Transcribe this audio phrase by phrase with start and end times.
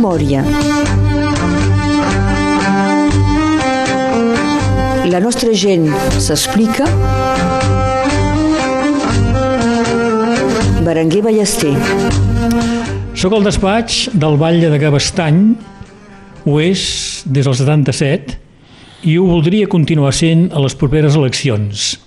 [0.00, 0.40] memòria.
[5.10, 6.86] La nostra gent s'explica.
[10.86, 11.74] Berenguer Ballester.
[13.20, 15.42] Soc al despatx del Batlle de Gavestany,
[16.48, 16.82] ho és
[17.26, 18.38] des del 77,
[19.04, 21.98] i ho voldria continuar sent a les properes eleccions.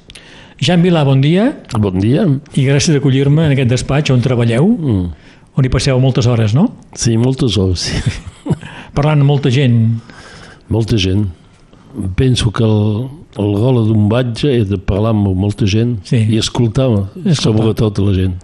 [0.64, 1.52] Jan Vilà, bon dia.
[1.78, 2.26] Bon dia.
[2.58, 5.30] I gràcies d'acollir-me en aquest despatx on treballeu, mm.
[5.58, 6.68] On hi passeu moltes hores, no?
[6.98, 8.14] Sí, moltes hores, sí.
[8.98, 9.80] Parlant amb molta gent.
[10.74, 11.28] Molta gent.
[12.18, 13.08] Penso que el,
[13.42, 16.24] el rol d'un batge és de parlar amb molta gent sí.
[16.26, 18.36] i escoltar, escoltar, sobretot la gent.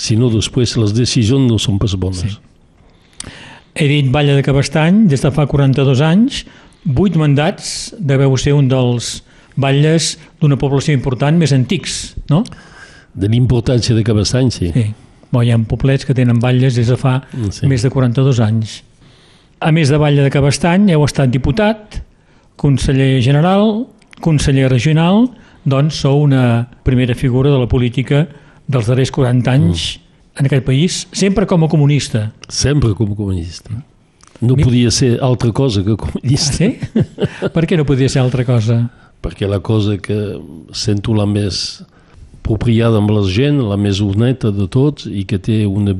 [0.00, 2.24] Si no, després les decisions no són pas bones.
[2.24, 3.30] Sí.
[3.80, 6.44] He dit Batlle de Cabestany des de fa 42 anys,
[6.88, 9.20] 8 mandats, deveu ser un dels
[9.60, 12.42] batlles d'una població important més antics, no?
[13.14, 14.72] De l'importància de Cabestany, sí.
[14.74, 14.88] sí.
[15.30, 17.20] Bon, hi ha poblets que tenen batlles des de fa
[17.54, 17.68] sí.
[17.70, 18.80] més de 42 anys.
[19.60, 22.00] A més de batlle de Cabestany, heu estat diputat,
[22.60, 23.84] conseller general,
[24.24, 25.28] conseller regional,
[25.64, 28.24] doncs sou una primera figura de la política
[28.70, 30.40] dels darrers 40 anys mm.
[30.40, 32.30] en aquest país, sempre com a comunista.
[32.48, 33.76] Sempre com a comunista.
[34.40, 34.64] No Mi...
[34.64, 36.64] podia ser altra cosa que comunista.
[36.64, 37.50] Ah, sí?
[37.54, 38.82] per què no podia ser altra cosa?
[39.20, 40.16] Perquè la cosa que
[40.72, 41.82] sento la més
[42.50, 45.94] apropiada amb la gent, la més honeta de tots i que té una,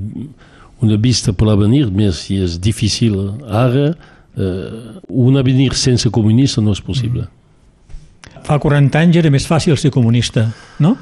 [0.82, 3.92] una vista per l'avenir, més si és difícil ara,
[4.36, 7.28] eh, un avenir sense comunista no és possible.
[7.28, 8.42] Mm.
[8.46, 10.48] Fa 40 anys era més fàcil ser comunista,
[10.80, 10.96] no?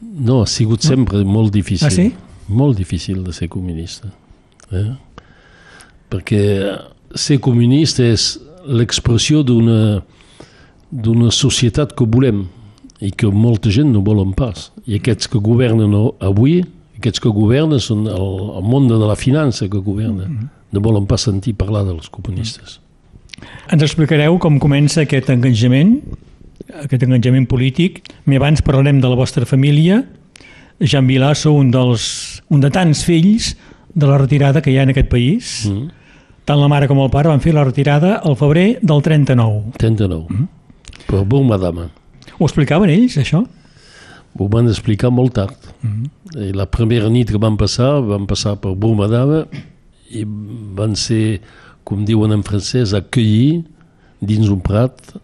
[0.00, 1.32] No, ha sigut sempre no?
[1.32, 1.88] molt difícil.
[1.88, 2.12] Ah, sí?
[2.48, 4.10] Molt difícil de ser comunista.
[4.70, 4.92] Eh?
[6.10, 6.44] Perquè
[7.14, 10.00] ser comunista és l'expressió d'una
[10.90, 12.48] d'una societat que volem
[13.00, 14.70] i que molta gent no volen pas.
[14.86, 16.60] I aquests que governen avui,
[16.98, 20.28] aquests que governen són el, el món de la finança que governa.
[20.28, 20.48] Mm -hmm.
[20.72, 22.80] No volen pas sentir parlar dels comunistes.
[23.72, 26.02] Ens explicareu com comença aquest engajament
[26.84, 28.00] aquest enganjament polític.
[28.28, 30.02] Més abans parlarem de la vostra família.
[30.80, 33.54] Jean Vilà sou un, dels, un de tants fills
[33.92, 35.52] de la retirada que hi ha en aquest país.
[35.68, 35.90] Mm.
[36.48, 39.74] Tant la mare com el pare van fer la retirada al febrer del 39.
[39.78, 40.26] 39.
[40.30, 40.48] Mm.
[41.08, 41.90] Però bon madama.
[42.40, 43.42] Ho explicaven ells, això?
[44.38, 45.56] Ho van explicar molt tard.
[45.82, 46.46] Mm -hmm.
[46.48, 49.46] I la primera nit que van passar, van passar per Bourmadama
[50.10, 50.24] i
[50.74, 51.40] van ser,
[51.84, 53.64] com diuen en francès, acollir
[54.20, 55.14] dins un prat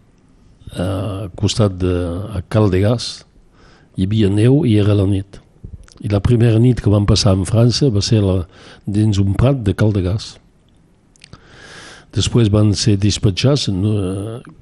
[0.76, 1.94] al costat de
[2.34, 3.24] a Cal de Gas
[3.96, 5.40] hi havia neu i era la nit.
[6.04, 8.46] I la primera nit que vam passar en França va ser la,
[8.84, 10.36] dins un prat de Cal de Gas.
[12.14, 13.90] Després van ser despatxats, no,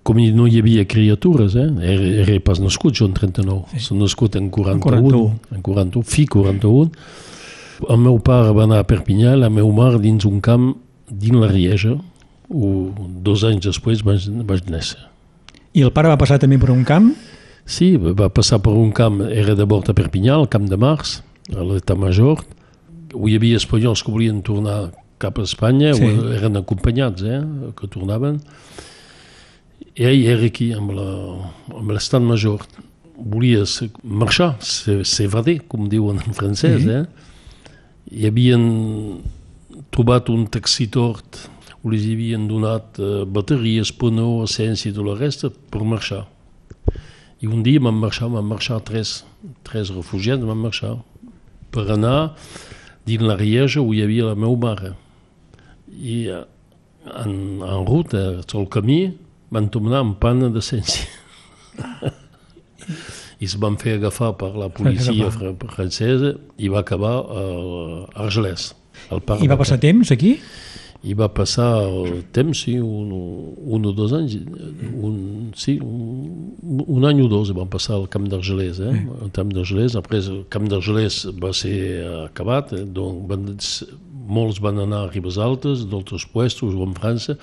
[0.03, 1.69] com no hi havia criatures, eh?
[1.93, 3.95] era, era pas nascut jo en 39, sí.
[3.95, 5.55] nascut en 41, 41.
[5.55, 6.91] en 41, fi 41.
[7.91, 10.73] El meu pare va anar a Perpinyà, la meva mare dins un camp
[11.11, 11.95] dins la Rieja,
[12.51, 12.73] o
[13.25, 15.05] dos anys després vaig, vaig néixer.
[15.75, 17.13] I el pare va passar també per un camp?
[17.67, 21.23] Sí, va passar per un camp, era de a Perpinyà, el camp de Mars,
[21.55, 22.45] a l'Etat Major,
[23.15, 24.93] hi havia espanyols que volien tornar
[25.25, 26.11] cap a Espanya, sí.
[26.37, 27.41] eren acompanyats, eh,
[27.79, 28.41] que tornaven.
[29.95, 30.93] I ell era aquí, amb
[31.91, 32.65] l'estat major.
[33.15, 33.63] Volia
[34.03, 36.83] marxar, s'evadir, com diuen en francès.
[36.83, 37.01] Sí.
[37.01, 37.05] Eh?
[38.15, 38.65] I havien
[39.95, 41.45] trobat un taxitort
[41.85, 46.25] li havien donat eh, bateries, ponó, essència i tot la resta per marxar.
[47.45, 49.19] I un dia vam marxar, vam marxar tres,
[49.69, 50.97] tres refugiats, vam marxar
[51.75, 52.35] per anar
[53.05, 54.95] dins la Rieja on hi havia la meva mare.
[55.89, 59.01] I en, en ruta, al camí,
[59.55, 61.07] van tornar amb pana d'essència.
[63.41, 67.45] I es van fer agafar per la policia francesa i va acabar a
[68.27, 68.73] Argelès.
[69.11, 70.39] I va passar temps aquí?
[71.05, 73.11] I va passar el temps, sí, un,
[73.77, 75.19] un o dos anys, un,
[75.57, 78.95] sí, un, un any o dos van passar al Camp d'Argelès, eh?
[78.97, 79.03] Sí.
[79.27, 81.77] el Camp d'Argelès, després el Camp d'Argelès va ser
[82.23, 82.87] acabat, eh?
[82.89, 83.51] donc van,
[84.25, 87.37] molts van anar a Ribes Altes, d'altres puestos o en França,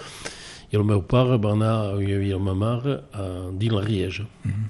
[0.72, 3.30] i el meu pare va anar, hi havia la meva mare, a,
[3.62, 4.26] dins la Rieja.
[4.42, 4.70] Mm -hmm.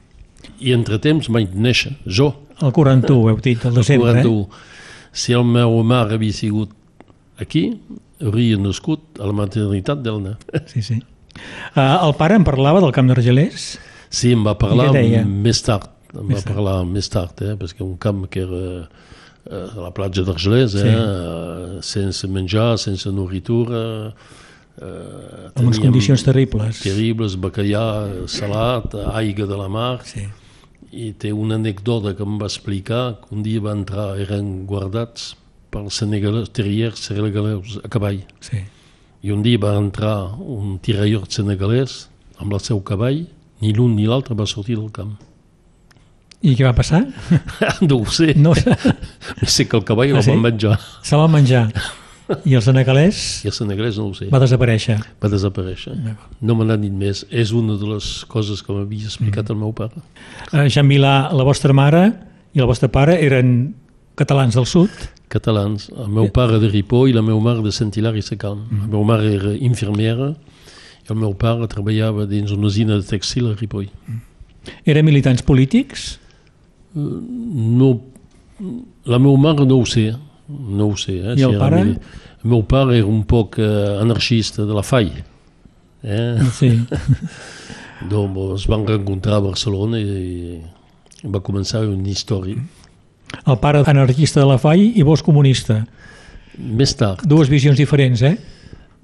[0.59, 2.33] I entre temps vaig néixer, jo.
[2.59, 4.41] El 41, heu dit, el desembre, el 41.
[4.41, 4.47] eh?
[5.13, 6.69] Si el meu mare havia sigut
[7.37, 7.79] aquí,
[8.21, 10.35] hauria nascut a la maternitat d'Elna.
[10.71, 10.99] Sí, sí.
[11.75, 13.71] Uh, el pare em parlava del camp d'Argelers?
[14.11, 14.91] Sí, em va parlar
[15.25, 15.87] més tard.
[16.11, 16.51] Em més va tard.
[16.51, 20.83] parlar més tard, eh, perquè un camp que era uh, a la platja d'Argelers, eh,
[20.83, 20.91] sí.
[20.91, 24.11] uh, sense menjar, sense nourritura...
[24.81, 26.79] Uh, amb unes condicions terribles.
[26.81, 27.83] Terribles, bacallà,
[28.31, 29.91] salat, aigua de la mar.
[30.07, 30.23] Sí.
[30.91, 35.35] I té una anècdota que em va explicar que un dia va entrar, eren guardats
[35.71, 38.21] pels senegaleus, terriers senegaleus a cavall.
[38.43, 38.59] Sí.
[39.23, 42.07] I un dia va entrar un tirailleur senegalès
[42.41, 43.23] amb el seu cavall,
[43.61, 45.13] ni l'un ni l'altre va sortir del camp.
[46.41, 47.03] I què va passar?
[47.85, 48.33] no ho sé.
[48.35, 50.31] No, sé que el cavall Ah, el sí?
[50.33, 50.79] van menjar.
[51.05, 51.67] se va menjar.
[52.47, 54.29] I el senegalès I el senegalès no ho sé.
[54.31, 54.95] va desaparèixer.
[55.21, 55.93] va desaparèixer.
[56.41, 57.25] No me n'ha dit més.
[57.29, 59.99] És una de les coses que m'havia explicat el meu pare.
[60.53, 62.05] Eh, Jean Milà, la vostra mare
[62.55, 63.75] i el vostre pare eren
[64.15, 64.89] catalans del sud.
[65.31, 65.87] Catalans.
[65.95, 68.65] El meu pare de Ripoll i la meva mare de Sant Hilari Sacalm.
[68.81, 70.33] La meva mare era infermera
[71.01, 73.87] i el meu pare treballava dins una usina de textil a Ripoll.
[74.85, 76.17] Eren militants polítics?
[76.93, 77.93] No,
[79.07, 80.09] la meva mare no ho sé.
[80.51, 81.15] No ho sé.
[81.21, 81.83] Eh, I el era pare?
[81.85, 81.99] mili-
[82.43, 85.11] El meu pare era un poc eh, anarquista de la FAI.
[86.03, 86.39] Eh?
[86.57, 86.71] Sí.
[88.11, 90.57] Donc, es van rencontrar a Barcelona i,
[91.21, 92.57] i va començar una història.
[93.45, 95.81] El pare anarquista de la FAI i vos comunista.
[96.57, 98.35] Més tard, Dues visions diferents, eh?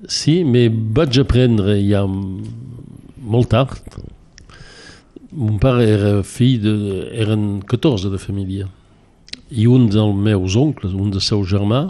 [0.05, 3.79] sí, me vaig aprendre ja molt tard.
[5.31, 6.75] Mon pare era fill de...
[7.17, 8.67] eren 14 de família.
[9.49, 11.87] I un dels meus oncles, un dels seus germà,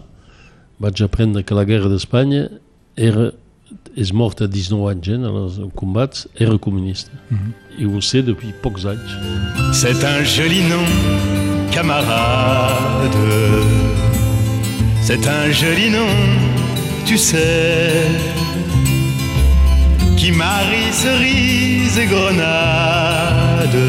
[0.79, 2.47] vaig aprendre que la guerra d'Espanya
[2.95, 3.31] era
[3.97, 7.11] és mort a 19 anys eh, en els combats, era comunista.
[7.77, 9.17] I ho sé depuis pocs anys.
[9.73, 10.85] C'est un joli nom,
[11.77, 13.21] camarade.
[15.07, 16.15] C'est un joli nom,
[17.05, 17.93] tu sais,
[20.17, 23.83] qui marie cerises et grenades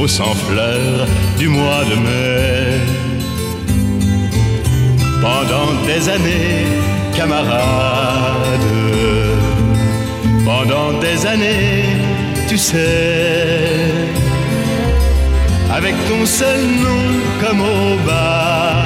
[0.00, 1.06] au sang fleur
[1.38, 2.64] du mois de mai.
[5.26, 6.66] Pendant des années,
[7.14, 8.70] camarade,
[10.44, 11.84] pendant des années,
[12.48, 13.75] tu sais,
[15.76, 17.02] avec ton seul nom
[17.38, 18.85] comme aubade,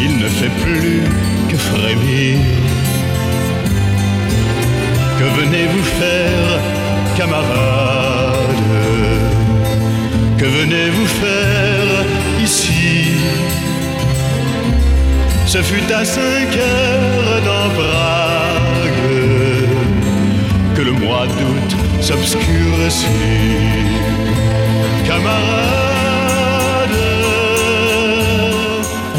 [0.00, 1.02] il ne fait plus
[1.50, 2.38] que frémir.
[5.18, 6.60] Que venez-vous faire,
[7.16, 8.48] camarade?
[10.38, 12.04] Que venez-vous faire
[12.42, 13.12] ici?
[15.46, 16.77] Ce fut à cinq heures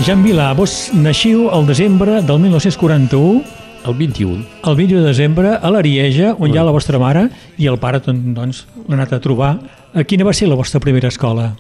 [0.10, 3.44] Jean Milà, vos naixiu el desembre del 1941,
[3.86, 4.40] El 21.
[4.66, 7.28] el 20 de desembre, a l'Arieja, on hi ha la vostra mare,
[7.62, 9.52] i el pare, doncs, l'ha anat a trobar.
[9.94, 11.52] A quina va ser la vostra primera escola?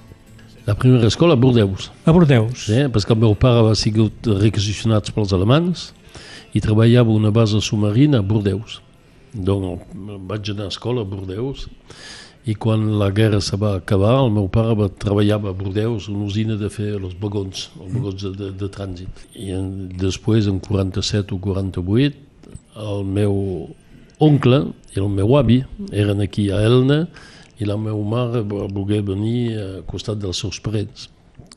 [0.65, 1.91] La primera escola a Bordeus.
[2.09, 2.65] A Bordeus.
[2.71, 5.91] Sí, perquè el meu pare va sigut requisicionat pels alemans
[6.49, 8.81] i treballava una base submarina a Bordeus.
[9.29, 9.85] Donc
[10.25, 11.67] vaig anar a escola a Bordeus
[12.47, 16.23] i quan la guerra se va acabar el meu pare va treballar a Bordeus una
[16.25, 19.25] usina de fer els vagons, els vagons de, de, de trànsit.
[19.35, 19.67] I en,
[19.99, 22.15] després, en 47 o 48,
[22.79, 23.35] el meu
[24.23, 24.63] oncle
[24.95, 25.61] i el meu avi
[25.91, 27.03] eren aquí a Elna
[27.59, 31.09] i la meva mare va voler venir al costat dels seus parents.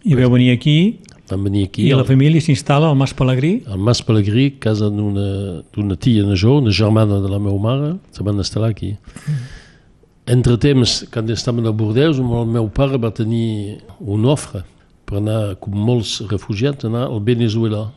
[0.02, 0.98] I veu venir aquí,
[1.30, 3.62] Van venir aquí i la família s'instal·la al Mas Pelegrí.
[3.70, 8.42] al Mas Pelegrí, casa d'una tia major, una germana de la meva mare, se van
[8.42, 8.96] instal·lar aquí.
[9.22, 9.61] Entre
[10.62, 14.62] temps, quan estàvem a Bordeus, el meu pare va tenir una ofre
[15.08, 17.88] per anar, com molts refugiats, anar al Venezuela.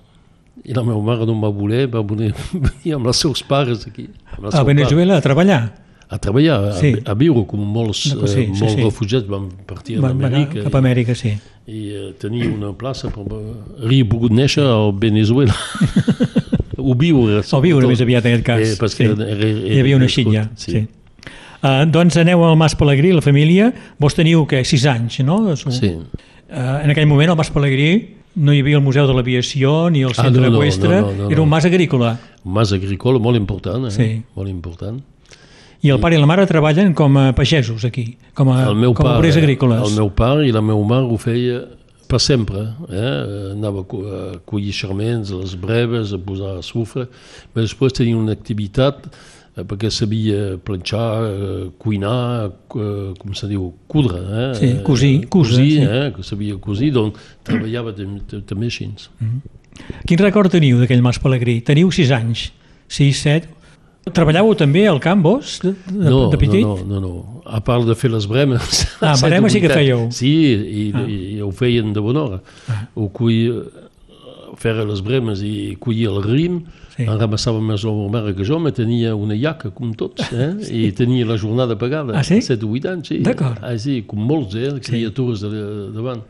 [0.65, 3.85] I la meva mare no em va voler, va voler venir amb els seus pares
[3.87, 4.07] aquí.
[4.37, 5.61] amb A Venezuela, a treballar.
[5.69, 5.81] pare.
[6.07, 6.91] A treballar, Sí.
[7.05, 8.81] a, a viure, com molts, sí, eh, sí, molts sí.
[8.83, 10.63] refugiats van partir a Va, va anar Amèrica.
[10.67, 11.31] cap a Amèrica, sí.
[11.65, 15.55] i eh, tenia una plaça per hauria pogut néixer al Venezuela
[16.77, 18.61] o viure O viure més aviat en aquest cas.
[18.61, 19.07] eh, perquè sí.
[19.09, 20.05] era, era, era, Hi havia una
[20.37, 20.45] ja.
[20.55, 20.71] sí.
[20.75, 20.83] Sí.
[21.65, 23.71] Uh, doncs aneu al Mas Pelegrí, la família.
[23.97, 25.39] Vos teniu, què, sis anys, no?
[25.57, 25.95] sí.
[26.45, 27.87] Uh, en aquell moment al Mas Pelegrí
[28.35, 31.11] no hi havia el Museu de l'Aviació ni el Ah, Centre no, no, Eqüestre, no,
[31.11, 31.55] no, no, era un no.
[31.55, 32.11] mas agrícola.
[32.43, 33.91] un mas agrícola molt important eh?
[33.95, 34.07] Sí.
[34.35, 34.99] molt important
[35.85, 38.93] I el pare i la mare treballen com a pagesos aquí, com a, el meu
[38.93, 39.81] com a pare, obrers agrícoles.
[39.87, 41.61] el meu pare i la meva mare ho feia
[42.09, 43.53] per sempre eh?
[43.55, 47.07] anava a, collir xerments, les breves a posar a sufre
[47.53, 49.07] però després tenia una activitat
[49.63, 54.19] perquè sabia planxar, eh, cuinar, eh, com se diu, cudre.
[54.19, 54.53] Eh?
[54.59, 55.87] Sí, cosir, cosir, cosir sí.
[55.87, 56.13] eh?
[56.15, 58.89] que sabia cosir, doncs treballava tam- tam- també així.
[60.07, 61.61] Quin record teniu d'aquell Mas Pelegrí?
[61.61, 62.49] Teniu 6 anys,
[62.87, 63.51] 6, 7...
[64.05, 66.61] Treballàveu també al camp, vos, de, de, no, de petit?
[66.61, 67.41] no, no, no, no.
[67.49, 68.83] A part de fer les bremes...
[69.01, 70.03] Ah, bremes sí que fèieu.
[70.13, 71.01] Sí, i, ah.
[71.09, 72.37] i, ho feien de bona hora.
[72.69, 72.83] Ah.
[72.93, 73.63] Ho cuia,
[74.61, 76.59] fer les bremes i collir el rim,
[76.95, 77.03] Sí.
[77.03, 80.51] en ramassava més la meva mare que jo, me tenia una iaca, com tots, eh?
[80.67, 80.85] sí.
[80.87, 82.15] i tenia la jornada pagada.
[82.15, 82.39] Ah, sí?
[82.45, 83.17] 7 o 8 anys, sí.
[83.25, 83.59] D'acord.
[83.59, 84.71] Ah, sí, com molts, eh?
[84.85, 86.23] Criatures de, davant.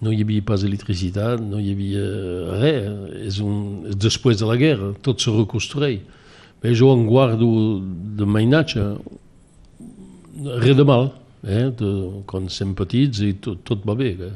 [0.00, 2.04] No hi havia pas electricitat, no hi havia
[2.62, 2.86] res.
[3.28, 3.58] És un,
[3.90, 6.00] és després de la guerra, tot se reconstrueix.
[6.60, 7.50] Bé, jo en guardo
[8.16, 8.86] de mainatge
[10.64, 11.10] res de mal,
[11.44, 11.68] eh?
[11.76, 11.92] de,
[12.28, 14.14] quan som petits i tot, tot va bé.
[14.16, 14.32] Eh?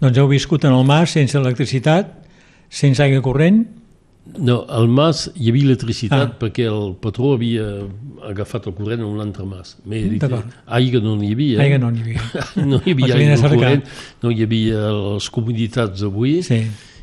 [0.00, 2.16] Doncs heu viscut en el mas sense electricitat,
[2.72, 3.64] sense aigua corrent,
[4.38, 6.28] No, al mas hi havia electricitat Ah.
[6.30, 6.36] ah.
[6.38, 7.64] perquè el patró havia
[8.28, 9.74] agafat el corrent en un altre mas.
[9.84, 10.46] M'he dit, D'acord.
[10.66, 11.58] aigua no n'hi havia.
[11.64, 12.22] aigua no n'hi havia.
[12.70, 13.58] no hi havia aigua cercar.
[13.58, 13.84] corrent,
[14.22, 16.36] no hi havia les comunitats d'avui.
[16.46, 16.60] Sí.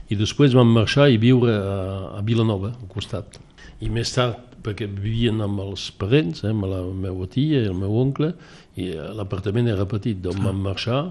[0.09, 1.75] I després vam marxar i viure a,
[2.17, 3.35] a Vilanova, al costat.
[3.83, 7.75] I més tard, perquè vivien amb els parents, eh, amb la meva tia i el
[7.77, 8.31] meu oncle,
[8.79, 11.03] i eh, l'apartament era petit, doncs vam marxar,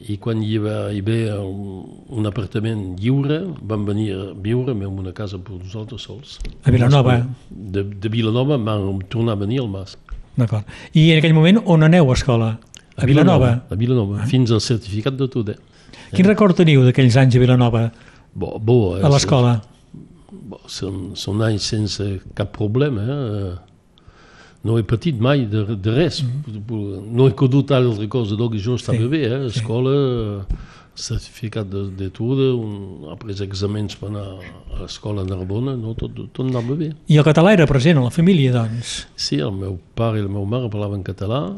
[0.00, 5.14] i quan hi va haver un, un apartament lliure, vam venir a viure en una
[5.16, 6.38] casa per nosaltres sols.
[6.64, 7.22] A Vilanova.
[7.50, 9.96] De, de Vilanova vam tornar a venir al Mas.
[10.36, 10.68] D'acord.
[10.92, 12.58] I en aquell moment on aneu a escola?
[12.96, 13.54] A Vilanova.
[13.70, 14.26] A Vilanova, ah.
[14.28, 15.56] fins al certificat de tot, eh?
[16.12, 17.88] Quin record teniu d'aquells anys a Vilanova,
[18.36, 19.04] Bo, bo, eh?
[19.04, 19.54] a l'escola?
[20.68, 22.04] Són, són anys sense
[22.36, 23.04] cap problema.
[23.06, 23.52] Eh?
[24.66, 26.22] No he patit mai de, de res.
[26.22, 27.02] Mm -hmm.
[27.12, 29.08] No he conegut altra cosa, doncs jo estava Sí, sí.
[29.10, 29.22] bé.
[29.26, 29.46] Eh?
[29.46, 30.46] Escola,
[30.94, 34.24] certificat de- d'etude, un- après exàmens per anar
[34.74, 36.92] a l'escola a Narbona, no, tot, tot anava bé.
[37.08, 39.06] I el català era present a la família, doncs?
[39.14, 41.52] Sí, el meu pare i la meva mare parlaven català,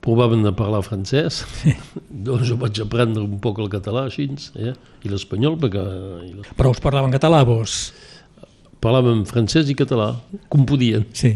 [0.00, 1.44] provaven de parlar francès,
[2.08, 4.72] doncs jo vaig aprendre un poc el català així, eh?
[5.04, 7.92] i l'espanyol, perquè l'es- Però us parlaven català, vos?
[8.84, 10.12] Parlàvem francès i català,
[10.52, 11.04] com podien.
[11.16, 11.34] Sí.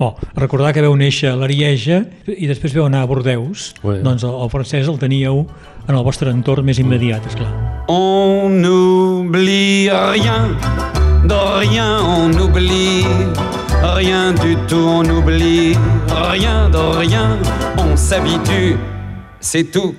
[0.00, 3.72] Bon, recordar que veu néixer a l'Arieja i després veu anar a Bordeus.
[3.84, 4.00] Ouais.
[4.04, 5.44] Doncs el, el francès el teníeu
[5.86, 7.50] en el vostre entorn més immediat, esclar.
[7.92, 10.56] On n'oublie rien,
[11.26, 13.06] de rien on oublie,
[13.94, 15.76] rien du tout on oublie,
[16.32, 17.38] rien de rien
[17.78, 18.76] on s'habitue,
[19.40, 19.94] c'est tout.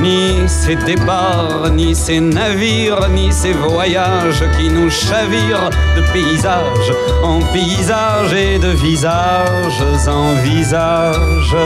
[0.00, 6.92] Ni ces départs, ni ces navires, ni ces voyages qui nous chavirent de paysage
[7.22, 11.56] en paysage et de visage en visage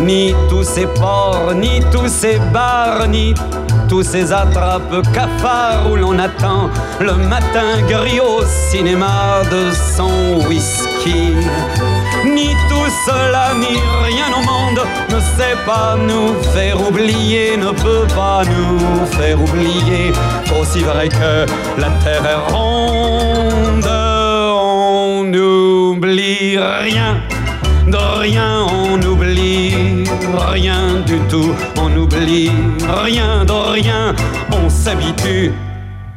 [0.00, 3.34] ni tous ces ports, ni tous ces bars, ni
[3.88, 6.70] tous ces attrapes cafards où l'on attend
[7.00, 11.32] le matin gris au cinéma de son whisky.
[12.24, 18.06] Ni tout cela, ni rien au monde ne sait pas nous faire oublier, ne peut
[18.14, 20.12] pas nous faire oublier.
[20.48, 21.46] Qu'aussi vrai que
[21.78, 27.20] la terre est ronde, on n'oublie rien.
[27.86, 30.04] De rien on oublie,
[30.36, 31.52] rien du tout.
[31.78, 32.50] On oublie,
[33.04, 34.14] rien de rien.
[34.52, 35.52] On s'habitue,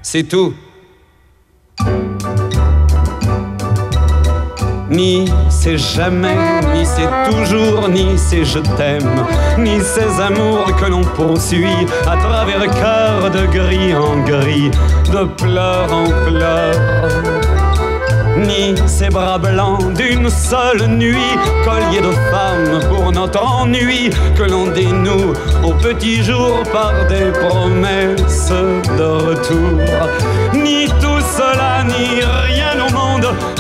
[0.02, 0.54] c'est tout.
[4.98, 6.36] Ni c'est jamais,
[6.74, 9.24] ni c'est toujours, ni c'est je t'aime,
[9.60, 14.72] ni ces amours que l'on poursuit à travers cœur de gris en gris,
[15.14, 17.38] de pleurs en pleurs
[18.38, 24.68] ni ces bras blancs d'une seule nuit, collier de femmes pour notre ennui, que l'on
[24.68, 28.52] dénoue au petit jour par des promesses
[28.98, 29.80] de retour.
[30.54, 32.87] Ni tout cela, ni rien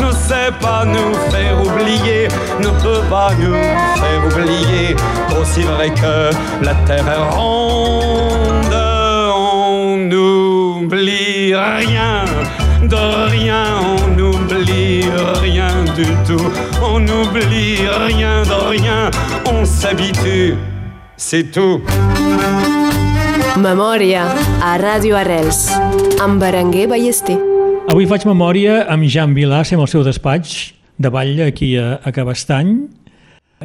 [0.01, 2.27] ne sait pas nous faire oublier,
[2.59, 3.53] ne peut pas nous
[4.01, 4.95] faire oublier,
[5.39, 6.31] aussi vrai que
[6.65, 8.77] la terre est ronde,
[9.35, 12.25] on n'oublie rien
[12.83, 15.05] de rien, on n'oublie
[15.41, 16.47] rien du tout,
[16.83, 19.11] on n'oublie rien de rien,
[19.45, 20.55] on s'habitue,
[21.17, 21.81] c'est tout.
[23.57, 24.23] Memòria
[24.61, 25.71] a Ràdio Arrels
[26.21, 27.56] amb Berenguer Ballester.
[27.97, 30.51] Avui faig memòria amb Jan Vilà, som al seu despatx
[31.01, 32.75] de Batlle, aquí a, a Cabestany.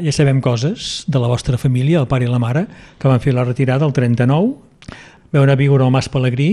[0.06, 2.62] Ja sabem coses de la vostra família, el pare i la mare,
[2.96, 4.86] que van fer la retirada el 39.
[5.36, 6.48] Veu anar a viure al Mas Pelegrí,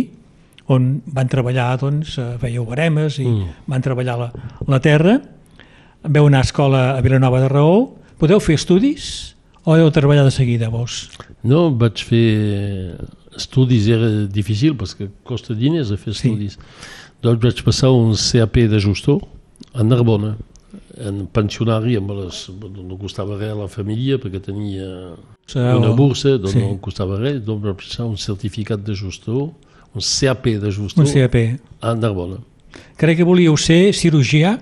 [0.67, 3.55] on van treballar, doncs, eh, fèieu baremes i mm.
[3.71, 4.29] van treballar la,
[4.67, 5.15] la terra.
[6.03, 7.85] Veu anar a escola a Vilanova de Raó.
[8.19, 11.05] Podeu fer estudis o heu treballat de seguida, vos?
[11.47, 12.27] No, vaig fer
[13.39, 16.27] estudis, era difícil perquè costa diners a fer Sí.
[16.27, 16.59] estudis.
[17.23, 19.19] Doncs vaig passar un CAP de gestor
[19.75, 20.37] a Narbona,
[20.99, 24.87] en pensionari, amb les, no costava res a la família perquè tenia
[25.55, 26.63] una borsa, doncs sí.
[26.63, 29.49] no costava res, doncs vaig passar un certificat de gestor,
[29.95, 31.37] un CAP de gestor Un CAP.
[31.81, 32.39] a Narbona.
[32.99, 34.57] Crec que volíeu ser cirurgià.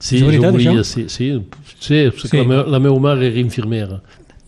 [0.00, 0.84] Sí, És veritat, jo volia, això?
[0.84, 1.32] sí, sí,
[1.78, 2.36] sí, Sí.
[2.38, 4.00] La, meva, la meva mare era infermera.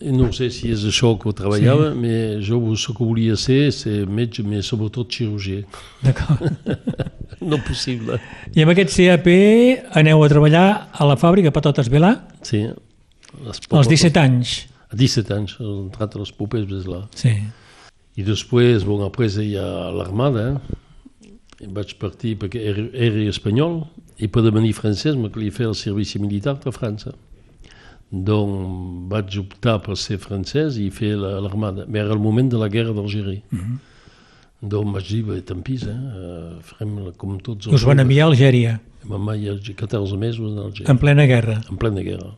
[0.03, 1.99] No sé si és això que ho treballava, sí.
[2.01, 5.61] però jo el que volia ser, ser metge, però sobretot cirurgià.
[6.03, 6.49] D'acord.
[7.45, 8.19] No possible.
[8.55, 9.27] I amb aquest CAP
[9.99, 12.65] aneu a treballar a la fàbrica Patates Vilà Sí.
[13.71, 14.67] Als 17 anys.
[14.91, 17.07] A 17 anys, he entrat a les popes des là.
[17.17, 17.33] Sí.
[18.15, 21.67] I després, bon, après hi ha l'armada, eh?
[21.73, 23.85] vaig partir perquè era, era espanyol
[24.19, 27.13] i per devenir francès me calia fer el servici militar a França.
[28.11, 31.85] Donc vaig optar per ser francès i fer la- l'armada.
[31.87, 33.41] La, era el moment de la guerra d'Algèria.
[33.49, 33.77] Mm -hmm.
[34.63, 35.91] Dir, bé, tant pis, eh?
[35.91, 37.75] eh, farem com tots els...
[37.75, 41.57] Us van enviar a Algèria, Ma mare ja 14 mesos en Algèria, en plena guerra.
[41.69, 42.29] en plena guerra.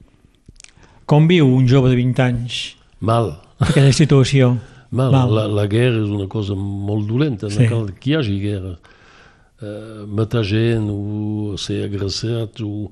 [1.06, 3.36] Com viu un jove de 20 anys Mal.
[3.60, 4.56] aquella situació?
[4.90, 5.34] Mal, Mal.
[5.36, 7.62] La, la guerra és una cosa molt dolenta, Sí.
[7.62, 8.78] no cal que hi hagi guerra.
[9.62, 12.90] Uh, matar gent o ser agressat o,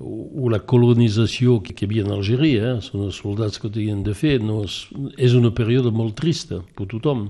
[0.00, 2.78] o, la colonització que, que hi havia en Algèria, eh?
[2.80, 4.86] són els soldats que ho tenien de fer, no és,
[5.18, 7.26] és una període molt trista per tothom,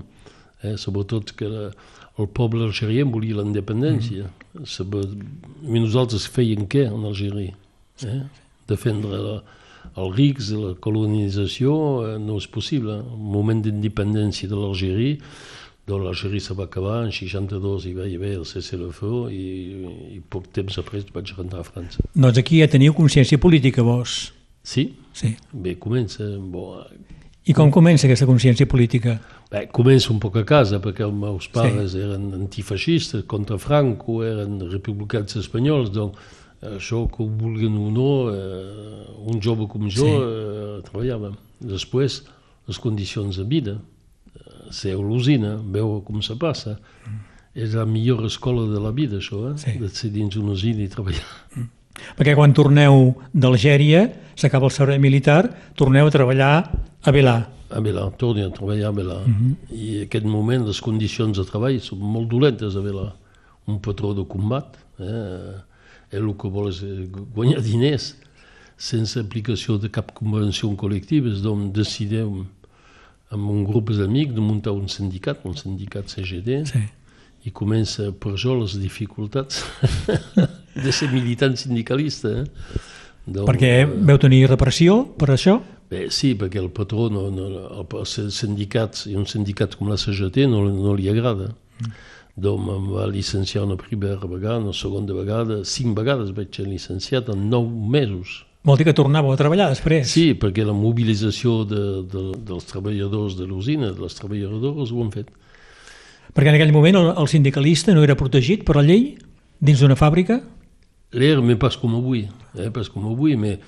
[0.63, 0.75] eh?
[0.77, 1.47] sobretot que
[2.19, 4.27] el poble algerià volia la independència.
[4.53, 5.15] Mm.
[5.69, 7.55] I nosaltres feien què en Algèria?
[8.03, 8.19] Eh?
[8.69, 9.37] Defendre la,
[9.95, 11.73] els rics, la colonització,
[12.03, 12.99] eh, no és possible.
[12.99, 15.17] El moment d'independència de l'Algèria,
[15.89, 19.45] doncs l'Algèria se va acabar, en 62 hi va haver el cessez-le-feu i,
[20.17, 22.03] i poc temps després vaig rentrar a França.
[22.13, 24.33] Doncs aquí ja teniu consciència política, vos.
[24.63, 25.33] Sí, Sí.
[25.51, 26.23] bé, comença...
[26.39, 26.83] Bo,
[27.49, 29.17] I com comença aquesta consciència política?
[29.49, 32.03] bé, comença un poc a casa, perquè els meus pares sí.
[32.05, 39.31] eren antifeixistes contra Franco, eren republicans espanyols, doncs això que ho vulguin o no, eh,
[39.31, 40.11] un jove com jo Sí.
[40.11, 41.31] eh, treballava.
[41.59, 42.19] Després,
[42.67, 43.77] les condicions de vida,
[44.35, 46.77] eh, ser a l'usina, veure com se passa,
[47.55, 49.57] és la millor escola de la vida, això, eh?
[49.57, 49.77] Sí.
[49.79, 51.25] de ser dins una usina i treballar.
[52.15, 56.69] Perquè quan torneu d'Algèria, s'acaba el servei militar, torneu a treballar
[57.03, 57.37] a Vilà.
[57.69, 59.17] a Vilà, torni a treballar a Vilà.
[59.69, 63.11] I en aquest moment les condicions de treball són molt dolentes a Vilà.
[63.69, 65.59] Un patró de combat, eh?
[66.17, 66.79] el que vol és
[67.35, 68.15] guanyar diners
[68.79, 72.47] sense aplicació de cap convenció col·lectiva, doncs decidem
[73.29, 76.81] amb un grup d'amics de muntar un sindicat, un sindicat CGD, Sí.
[77.45, 79.61] i comença per això les dificultats
[80.83, 82.29] de ser militant sindicalista.
[82.41, 83.43] Eh?
[83.45, 85.59] Perquè eh, veu tenir repressió per això?
[85.89, 89.97] Bé, sí, perquè el patró, no, no, el, els sindicats, i un sindicat com la
[89.97, 91.49] CGT no, no li agrada.
[91.79, 91.95] Mm.
[92.39, 97.31] Donc em va licenciar una primera vegada, una segona vegada, cinc vegades vaig ser licenciat
[97.33, 98.43] en nou mesos.
[98.67, 100.11] Vol dir que tornàveu a treballar després?
[100.11, 105.11] Sí, perquè la mobilització de, de, dels treballadors de l'usina, de les treballadores, ho han
[105.15, 105.31] fet.
[106.35, 109.13] Perquè en aquell moment el, el sindicalista no era protegit per la llei
[109.59, 110.41] dins d'una fàbrica?
[111.17, 113.63] L'era, mais pas com avui, eh, pas com avui, mais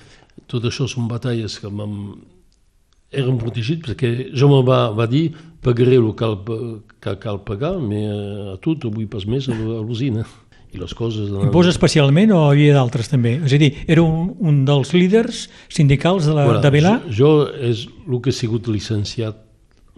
[0.52, 1.98] tot això són batalles que m'han
[3.12, 5.30] eren protegits perquè jo me va, va dir
[5.62, 6.38] pagaré el que cal,
[7.04, 10.26] que cal pagar, però a tot, avui pas més a l'usina.
[10.72, 11.28] I les coses...
[11.28, 13.34] I vos especialment o hi havia d'altres també?
[13.44, 16.94] És a dir, era un, un dels líders sindicals de, la, Voilà, de Vilà?
[17.10, 17.32] Jo, jo
[17.72, 19.42] és el que he sigut licenciat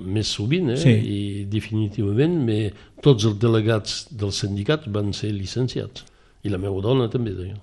[0.01, 0.79] més sovint, eh?
[0.81, 0.95] Sí.
[0.97, 1.19] i
[1.51, 2.57] definitivament, però
[3.05, 6.07] tots els delegats dels sindicats van ser licenciats.
[6.43, 7.53] I la meva dona també, deia,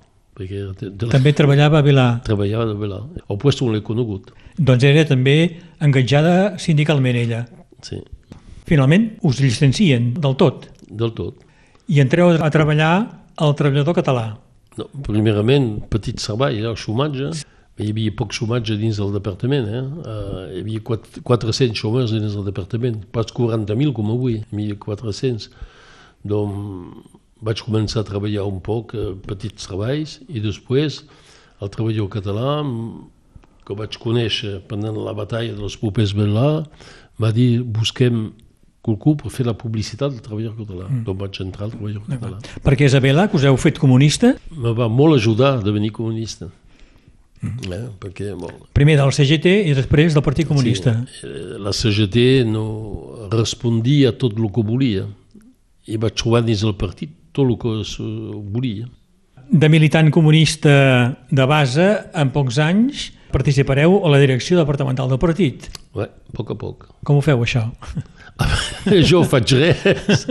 [0.40, 2.07] perquè era de, de la, També treballava a Vilà.
[2.24, 3.00] treballava de Vilà.
[3.29, 4.33] Al puesto on l'he conegut.
[4.57, 5.37] Doncs era també
[5.85, 7.44] engatjada sindicalment ella.
[7.85, 8.00] Sí,
[8.70, 11.40] Finalment us llicencien del tot del tot.
[11.90, 12.92] i entreu a treballar
[13.37, 14.37] al treballador català.
[14.79, 17.31] No, primerament, petit treball, eh, el xomatge.
[17.81, 19.66] Hi havia poc xomatge dins del departament.
[19.66, 19.81] Eh?
[19.81, 24.76] Uh, hi havia quatre- 400 xomers dins del departament, pas 40.000 com avui, hi havia
[24.79, 25.48] 400.
[26.22, 31.03] Doncs vaig començar a treballar un poc, eh, petits treballs, i després
[31.61, 33.09] el treballador català, mm,
[33.64, 36.66] que vaig conèixer pendant la batalla dels popers Belà,
[37.20, 38.33] va dir busquem
[38.81, 40.88] qualcú per fer la publicitat del treballador català.
[40.88, 41.05] Mm.
[41.05, 42.40] Doncs vaig entrar al treballador català.
[42.64, 45.92] Perquè és a Vilà que us heu fet comunista, Me va molt ajudar a devenir
[45.92, 46.48] comunista.
[47.42, 47.87] Eh?
[48.00, 50.92] Perquè, bon, primer del CGT i després del Partit Comunista.
[51.09, 55.07] Sí, eh, la CGT no respondia a tot el que volia
[55.88, 58.08] i vaig trobar dins el partit tot el que es eh,
[58.54, 58.88] volia.
[59.50, 60.72] De militant comunista
[61.30, 65.70] de base, en pocs anys, participareu a la direcció departamental del partit.
[65.94, 66.90] Bé, a poc a poc.
[67.06, 67.66] Com ho feu, això?
[69.10, 70.26] jo faig res.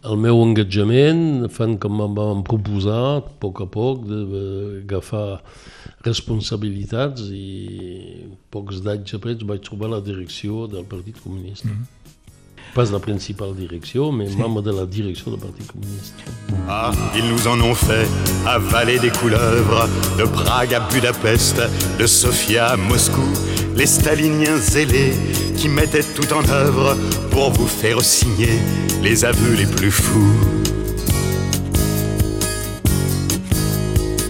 [0.00, 5.42] El meu engatjament fan com em vam proposar, a poc a poc, d'agafar
[6.06, 11.68] responsabilitats i pocs d'anys després vaig trobar la direcció del Partit Comunista.
[11.68, 11.99] Mm -hmm.
[12.74, 16.14] Pas la principale direction, mais membre de la direction du Parti communiste.
[16.68, 18.06] Ah, ils nous en ont fait
[18.46, 21.60] avaler des couleuvres, de Prague à Budapest,
[21.98, 23.26] de Sofia à Moscou,
[23.74, 25.12] les staliniens zélés
[25.56, 26.96] qui mettaient tout en œuvre
[27.32, 28.60] pour vous faire signer
[29.02, 30.34] les aveux les plus fous.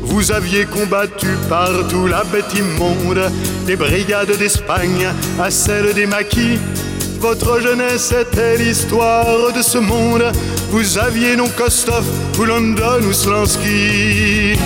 [0.02, 3.30] Vous aviez combattu partout la bête immonde,
[3.66, 6.58] des brigades d'Espagne à celles des maquis,
[7.20, 10.24] votre jeunesse était l'histoire de ce monde.
[10.70, 12.04] Vous aviez non Kostov
[12.38, 14.56] ou London ou Slansky.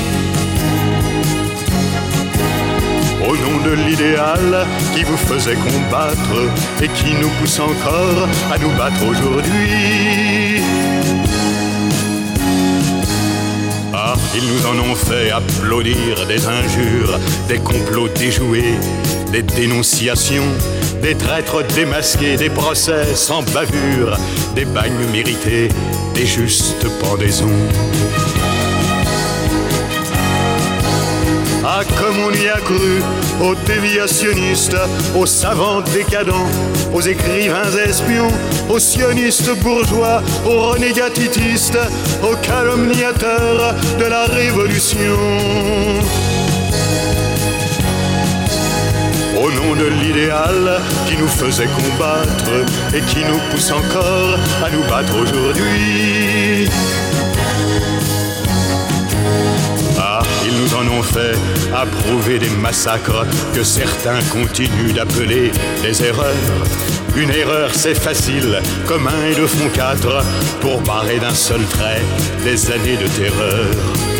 [3.28, 6.36] Au nom de l'idéal qui vous faisait combattre
[6.80, 10.62] et qui nous pousse encore à nous battre aujourd'hui.
[13.92, 18.78] Ah, ils nous en ont fait applaudir des injures, des complots déjoués,
[19.34, 20.46] des dénonciations
[21.02, 24.16] des traîtres démasqués, des procès sans bavure,
[24.54, 25.68] des bagnes mérités,
[26.14, 27.50] des justes pendaisons.
[31.64, 33.02] Ah, comme on y a cru,
[33.42, 34.76] aux déviationnistes,
[35.16, 36.48] aux savants décadents,
[36.92, 38.30] aux écrivains espions,
[38.70, 41.78] aux sionistes bourgeois, aux renégatitistes,
[42.22, 45.18] aux calomniateurs de la Révolution.
[49.72, 52.50] De l'idéal qui nous faisait combattre
[52.94, 56.68] et qui nous pousse encore à nous battre aujourd'hui.
[59.98, 61.36] Ah, ils nous en ont fait
[61.74, 63.24] approuver des massacres
[63.54, 65.50] que certains continuent d'appeler
[65.82, 66.34] des erreurs.
[67.16, 70.22] Une erreur, c'est facile, comme un et deux font quatre,
[70.60, 72.02] pour barrer d'un seul trait
[72.44, 74.13] des années de terreur.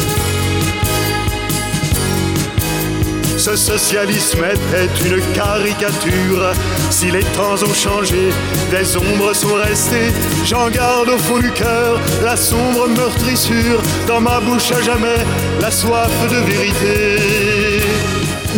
[3.45, 6.45] Ce socialisme était une caricature.
[6.91, 8.31] Si les temps ont changé,
[8.71, 10.13] des ombres sont restées.
[10.47, 13.81] J'en garde au fond du cœur la sombre meurtrissure.
[14.09, 15.21] Dans ma bouche à jamais,
[15.61, 16.97] la soif de vérité.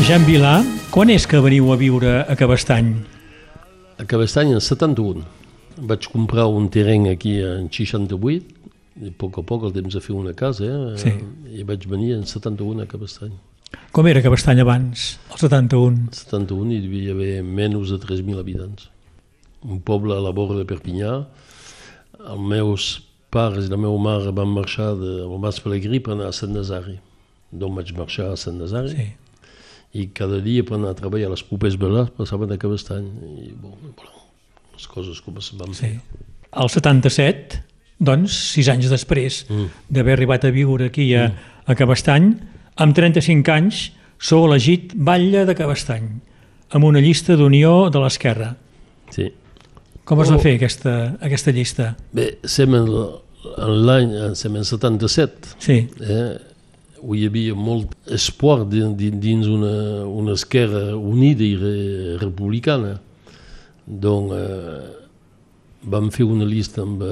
[0.06, 0.62] Jean Vilà,
[0.94, 2.94] quan és que veniu a viure a Cabestany?
[3.98, 5.24] A Cabestany en 71.
[5.82, 8.54] Vaig comprar un terreny aquí en 68
[9.02, 10.96] i a poc a poc el temps de fer una casa eh?
[11.00, 11.18] sí.
[11.58, 13.34] i vaig venir en 71 a Cabestany.
[13.96, 16.10] Com era Cabestany abans, el 71?
[16.12, 18.90] 71 hi devia haver menys de 3.000 habitants.
[19.64, 21.12] Un poble a la vora de Perpinyà.
[22.20, 22.88] Els meus
[23.32, 26.98] pares i la meva mare van marxar de Mas Pelegrí per anar a Sant Nazari.
[27.48, 28.92] D'on vaig marxar a Sant Nazari.
[28.92, 29.06] Sí.
[29.96, 33.06] I cada dia per anar a treballar a les propers velars passaven a Cabestany.
[33.46, 34.26] I, bon, bueno,
[34.74, 35.94] les coses com es van fer.
[35.94, 36.26] Sí.
[36.52, 37.62] El 77,
[38.10, 39.88] doncs, sis anys després mm.
[39.88, 41.64] d'haver arribat a viure aquí a, mm.
[41.72, 42.28] a Cabestany,
[42.76, 43.82] amb 35 anys,
[44.18, 46.08] sou elegit batlle de Cabestany,
[46.76, 48.54] amb una llista d'unió de l'esquerra.
[49.14, 49.30] Sí.
[50.06, 50.42] Com es va oh.
[50.42, 51.92] fer aquesta, aquesta llista?
[52.14, 52.86] Bé, sem en
[53.86, 55.56] l'any sem en 77.
[55.62, 55.80] Sí.
[56.02, 56.36] Eh,
[57.06, 61.74] hi havia molt espoir dins una, una esquerra unida i re,
[62.22, 62.96] republicana.
[63.86, 65.05] Donc, eh,
[65.86, 67.10] vam fer una llista amb eh,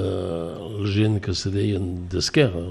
[0.81, 2.65] la gent que se deien d'esquerra,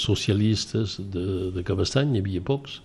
[0.00, 2.80] socialistes de, de Cabestany, hi havia pocs,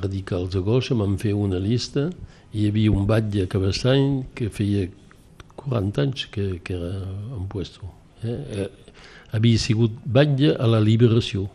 [0.00, 2.08] radicals de goixa, vam fer una llista,
[2.52, 4.86] i hi havia un batlle a Cabestany que feia
[5.60, 6.94] 40 anys que, que era
[7.36, 7.92] en puesto.
[8.24, 8.38] Eh?
[8.62, 8.70] eh
[9.32, 11.46] havia sigut batlle a la Liberació.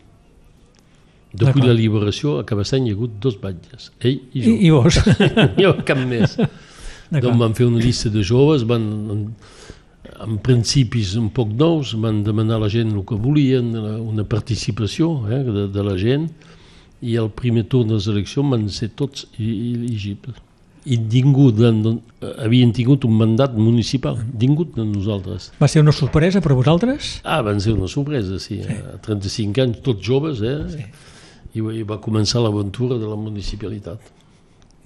[1.30, 4.54] Després la Liberació, a Cabestany hi ha hagut dos batlles, ell i jo.
[4.54, 4.98] I, i vos?
[5.62, 6.34] jo cap més.
[7.08, 8.88] Doncs vam fer una llista de joves, van
[10.24, 15.12] en principis un poc nous, van demanar a la gent el que volien, una participació
[15.30, 16.28] eh, de, de la gent,
[17.00, 20.40] i al primer torn de les eleccions van ser tots elegibles.
[20.88, 21.68] I ningú de,
[22.40, 25.50] havien tingut un mandat municipal, ningú de nosaltres.
[25.60, 27.18] Va ser una sorpresa per a vosaltres?
[27.24, 28.62] Ah, van ser una sorpresa, sí.
[28.64, 28.78] sí.
[28.94, 30.56] A 35 anys, tots joves, eh?
[30.72, 30.86] Sí.
[31.58, 34.14] I, I va començar l'aventura de la municipalitat.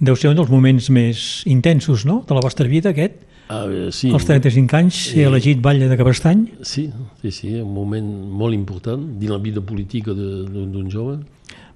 [0.03, 3.21] Deu ser un dels moments més intensos, no?, de la vostra vida, aquest?
[3.51, 4.09] Ah, sí.
[4.15, 6.45] Als 35 anys ser elegit batlle de Cabestany?
[6.63, 6.87] Sí,
[7.21, 11.19] sí, sí, un moment molt important dins la vida política d'un jove.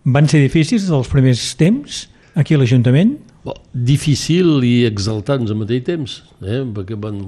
[0.08, 2.06] Van ser difícils els primers temps
[2.40, 3.18] aquí a l'Ajuntament?
[3.72, 6.64] Difícil i exaltants al mateix temps, eh?
[6.76, 7.20] perquè van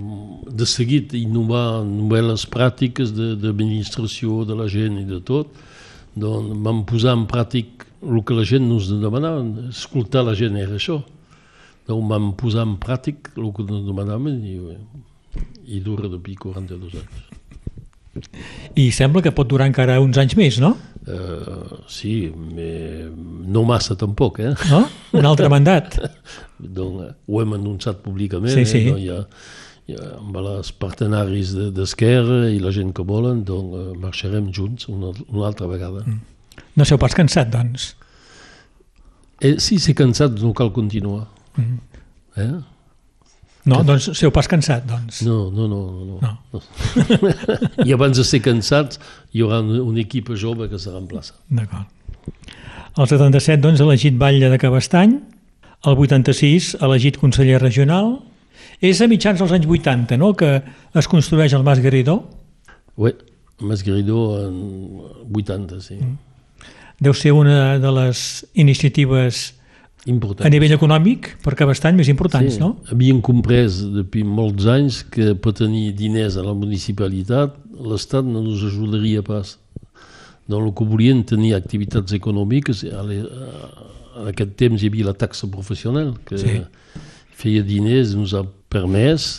[0.47, 5.53] de seguit innovar novel·les pràctiques d'administració de, de la gent i de tot,
[6.19, 10.75] doncs van posar en pràctic el que la gent ens demanava, escoltar la gent era
[10.79, 11.01] això.
[11.89, 14.59] Donc vam posar en pràctic el que ens demanaven i,
[15.73, 17.25] i dura depuis 42 anys.
[18.77, 20.73] I sembla que pot durar encara uns anys més, no?
[21.09, 22.69] Uh, sí, me...
[23.49, 24.53] no massa tampoc, eh?
[24.69, 24.83] No?
[25.17, 25.97] Un altre mandat.
[26.59, 28.83] doncs, ho hem anunciat públicament, sí, sí.
[28.83, 28.91] eh?
[28.91, 29.19] doncs hi ha,
[29.89, 34.89] hi ha, amb els partenaris d'Esquerra de, i la gent que volen, doncs marxarem junts
[34.91, 36.05] una, una altra vegada.
[36.05, 36.65] Mm.
[36.77, 37.93] No sou pas cansat, doncs?
[39.39, 41.25] Eh, sí, ser cansat no cal continuar.
[41.59, 41.79] Mm.
[42.39, 42.51] Eh?
[43.69, 45.21] No, doncs sou pas cansat, doncs.
[45.27, 45.81] No, no, no.
[46.17, 46.33] no.
[46.53, 46.61] no.
[47.87, 49.01] I abans de ser cansats
[49.35, 51.35] hi haurà un, equip jove que serà en plaça.
[51.51, 51.85] D'acord.
[52.99, 55.19] El 77, doncs, elegit batlle de Cabestany.
[55.87, 58.17] El 86, elegit conseller regional.
[58.83, 60.57] És a mitjans dels anys 80, no?, que
[60.97, 62.21] es construeix el Mas Garridó.
[62.99, 63.13] Oui,
[63.59, 64.57] Mas Garridó en
[65.35, 65.99] 80, sí.
[65.99, 66.17] Mm.
[66.99, 69.53] Deu ser una de les iniciatives
[70.07, 70.45] Important.
[70.47, 72.61] A nivell econòmic, per Cabestany, més importants, sí.
[72.61, 72.77] no?
[72.93, 78.63] Havien comprès depuis molts anys que per tenir diners a la municipalitat l'Estat no ens
[78.69, 79.57] ajudaria pas.
[80.49, 86.15] Doncs el que volien tenir activitats econòmiques, en aquest temps hi havia la taxa professional,
[86.25, 86.57] que sí.
[87.35, 89.29] feia diners, ens ha permès,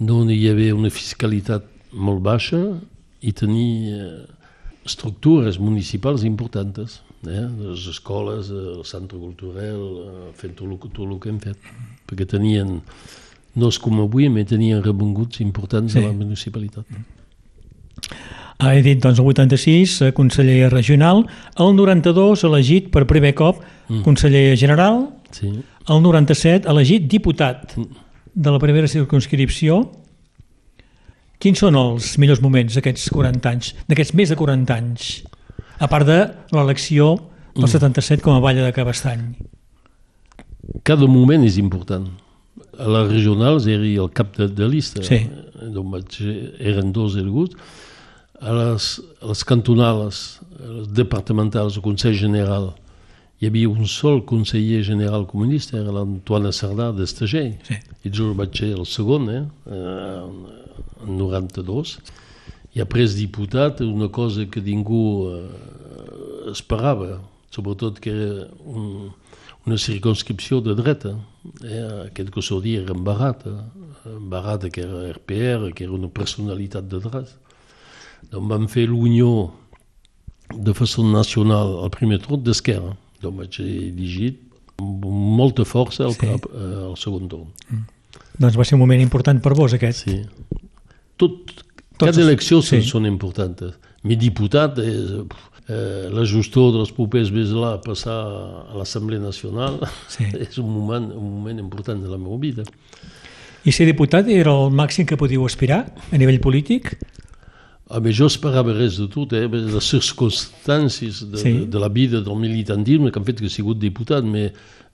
[0.00, 2.60] no hi havia una fiscalitat molt baixa
[3.22, 3.94] i tenir
[4.84, 7.44] estructures municipals importants eh?
[7.58, 11.68] les escoles, el centre cultural, eh, fent tot el, tot el que hem fet,
[12.08, 12.78] perquè tenien,
[13.54, 16.00] no és com avui, però tenien rebenguts importants sí.
[16.00, 16.86] a la municipalitat.
[18.64, 21.24] Ha dit, doncs, el 86, eh, conseller regional,
[21.58, 24.04] el 92, elegit per primer cop mm.
[24.06, 25.50] conseller general, sí.
[25.90, 28.08] el 97, elegit diputat mm.
[28.34, 29.82] de la primera circunscripció.
[31.42, 35.08] Quins són els millors moments d'aquests 40 anys, d'aquests més de 40 anys?
[35.84, 36.18] A part de
[36.56, 37.14] l'elecció
[37.54, 39.26] del 77 com a Valla de Cabestany.
[40.82, 42.06] Cada moment és important.
[42.80, 45.20] A les regionals era el cap de, de llista, sí.
[45.74, 46.22] doncs
[46.58, 47.58] eren dos eleguts.
[48.40, 48.88] A les,
[49.22, 50.24] a les cantonales,
[50.58, 52.72] a les departamentals, el Consell General,
[53.40, 57.78] hi havia un sol conseller general comunista, era l'Antoine Sardà d'Estager, sí.
[58.04, 59.44] i jo vaig ser el segon, eh,
[61.04, 61.98] en 92
[62.74, 67.20] i ha pres diputat una cosa que ningú eh, esperava,
[67.54, 69.12] sobretot que era un,
[69.66, 71.14] una circunscripció de dreta,
[71.62, 71.84] eh?
[72.08, 73.54] aquest que s'ho dir era en Barata,
[74.10, 77.30] en Barata que era RPR, que era una personalitat de dret.
[78.32, 79.52] Donc vam fer l'unió
[80.54, 84.40] de façon nacional al primer torn d'esquerra, donc vaig elegit
[84.82, 85.04] amb
[85.38, 86.26] molta força al, sí.
[86.26, 87.50] cap, eh, al segon torn.
[87.70, 87.84] Mm.
[88.42, 90.04] Doncs va ser un moment important per vos aquest.
[90.04, 90.18] Sí.
[91.20, 91.63] Tot,
[91.96, 92.82] tots Cada elecció sí.
[92.86, 93.76] són importants.
[94.04, 95.12] Mi diputat és
[95.68, 100.26] eh, la gestor dels propers mesos a passar a l'Assemblea Nacional sí.
[100.46, 102.66] és un moment, un moment important de la meva vida.
[103.64, 106.92] I ser diputat era el màxim que podíeu aspirar a nivell polític?
[107.88, 109.44] Ah, bé, jo esperava res de tot, eh?
[109.48, 111.52] les circumstàncies de, sí.
[111.52, 114.48] de, de la vida del militantisme que han fet que he sigut diputat, però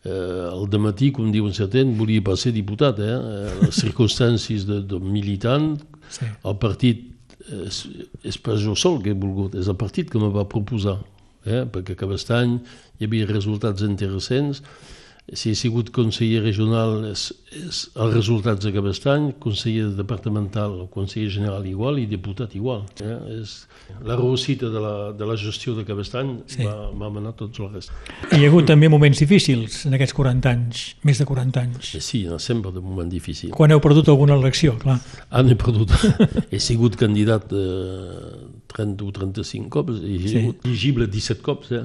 [0.05, 2.99] eh, al matí, com diuen certain, volia pas ser diputat.
[2.99, 3.17] Eh?
[3.63, 5.79] Les circumstàncies de, de militant,
[6.11, 6.29] sí.
[6.29, 7.07] el partit
[7.67, 7.81] és,
[8.27, 10.99] és pas jo sol que he volgut, és el partit que me va proposar,
[11.47, 11.65] eh?
[11.73, 12.59] perquè aquest any
[12.99, 14.63] hi havia resultats interessants,
[15.33, 21.31] si he sigut conseller regional és, és els resultats d'aquest any, conseller departamental o conseller
[21.31, 22.83] general igual i diputat igual.
[23.05, 23.17] Eh?
[23.37, 23.55] És
[24.07, 26.65] la reussita de la, de la gestió d'aquest any sí.
[26.67, 27.95] va, va manar tots el rest.
[28.33, 31.95] Hi ha hagut també moments difícils en aquests 40 anys, més de 40 anys.
[32.01, 33.55] Sí, sempre de moments difícils.
[33.55, 34.99] Quan heu perdut alguna elecció, clar.
[35.31, 35.95] Ah, n'he perdut.
[36.53, 40.71] he sigut candidat eh, 30 o 35 cops, he sigut sí.
[40.71, 41.85] elegible 17 cops, eh?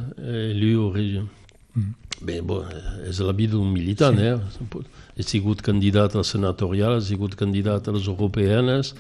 [0.55, 1.27] Liu Regió.
[1.75, 1.93] Mm.
[2.25, 2.61] Bé, bo,
[3.05, 4.23] és la vida d'un militant, sí.
[4.23, 4.83] eh?
[5.19, 8.93] He sigut candidat a senatorial, he sigut candidat a les europeanes,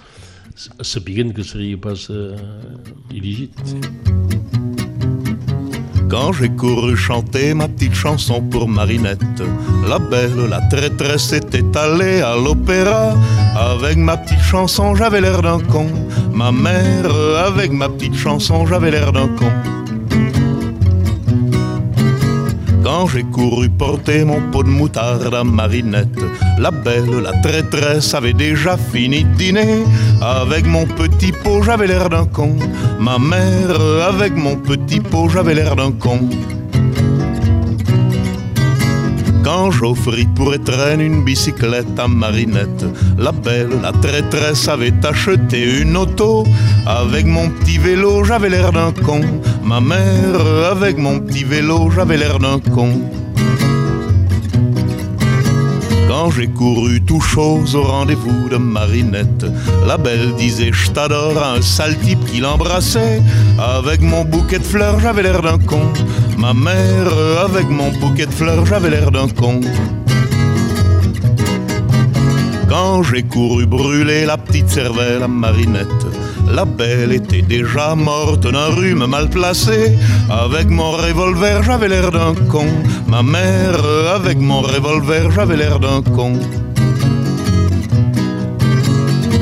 [0.81, 2.35] sapiguent que seria pas eh,
[3.15, 3.55] elegit.
[3.63, 3.79] Sí.
[6.07, 9.41] Quand j'ai couru chanter ma petite chanson pour Marinette,
[9.89, 13.15] la belle, la traîtresse était allée à l'opéra.
[13.55, 15.87] Avec ma petite chanson, j'avais l'air d'un con.
[16.31, 17.11] Ma mère,
[17.47, 19.51] avec ma petite chanson, j'avais l'air d'un con.
[23.11, 26.07] J'ai couru porter mon pot de moutarde à Marinette,
[26.57, 29.83] la belle, la traîtresse avait déjà fini de dîner.
[30.21, 32.55] Avec mon petit pot, j'avais l'air d'un con.
[32.99, 36.21] Ma mère, avec mon petit pot, j'avais l'air d'un con.
[39.45, 42.83] Quand Geoffrey pourrait traîner une bicyclette à Marinette,
[43.19, 46.45] la belle, la traîtresse avait acheté une auto.
[46.87, 49.21] Avec mon petit vélo, j'avais l'air d'un con.
[49.63, 52.89] Ma mère, avec mon petit vélo, j'avais l'air d'un con.
[56.07, 59.45] Quand j'ai couru tout chose au rendez-vous de Marinette,
[59.85, 63.21] la belle disait je t'adore à un sale type qui l'embrassait.
[63.59, 65.93] Avec mon bouquet de fleurs, j'avais l'air d'un con.
[66.37, 67.11] Ma mère,
[67.43, 69.61] avec mon bouquet de fleurs, j'avais l'air d'un con.
[72.69, 76.05] Quand j'ai couru brûler la petite cervelle à Marinette,
[76.51, 79.97] la belle était déjà morte d'un rhume mal placé.
[80.29, 82.67] Avec mon revolver, j'avais l'air d'un con.
[83.07, 83.79] Ma mère,
[84.13, 86.33] avec mon revolver, j'avais l'air d'un con.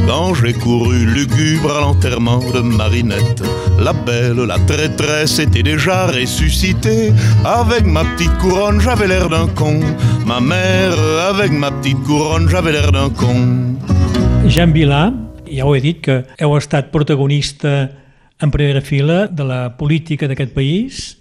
[0.07, 3.41] Quand j'ai couru lugubre à l'enterrement de Marinette,
[3.79, 7.13] la belle, la traîtresse était déjà ressuscitée.
[7.43, 9.79] Avec ma petite couronne, j'avais l'air d'un con.
[10.25, 10.93] Ma mère,
[11.29, 13.77] avec ma petite couronne, j'avais l'air d'un con.
[14.47, 15.13] Jean Vilà,
[15.47, 17.89] ja ho he dit, que heu estat protagonista
[18.41, 21.17] en primera fila de la política d'aquest país.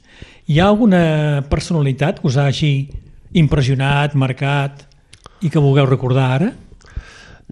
[0.49, 2.91] Hi ha alguna personalitat que us hagi
[3.33, 4.85] impressionat, marcat
[5.41, 6.51] i que vulgueu recordar ara?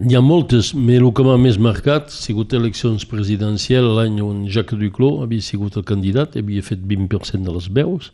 [0.00, 4.46] N'hi ha moltes, però el que m'ha més marcat ha sigut eleccions presidencials l'any on
[4.48, 8.08] Jacques Duclos havia sigut el candidat, havia fet 20% de les veus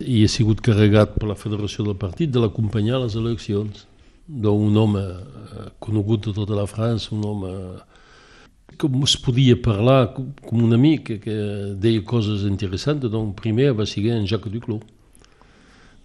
[0.00, 3.84] i ha sigut carregat per la federació del partit de l'acompanyar a les eleccions.
[4.24, 7.52] Donc, un home eh, conegut de tota la França, un home
[8.80, 11.36] com es podia parlar com un amic que
[11.76, 14.80] deia coses interessants, doncs primer va ser en Jacques Duclos.